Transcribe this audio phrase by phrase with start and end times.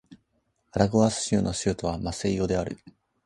[0.71, 2.79] アラゴアス州の州都はマセイオである